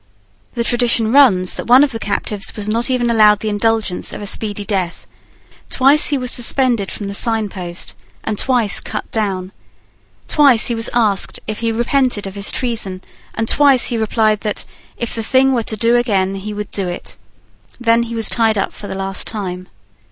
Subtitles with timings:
[0.55, 4.19] The tradition runs that one of the captives was not even allowed the indulgence of
[4.19, 5.05] a speedy death.
[5.69, 7.93] Twice he was suspended from the signpost,
[8.23, 9.51] and twice cut down.
[10.27, 13.03] Twice he was asked if he repented of his treason,
[13.35, 14.65] and twice he replied that,
[14.97, 17.15] if the thing were to do again, he would do it.
[17.79, 19.67] Then he was tied up for the last time.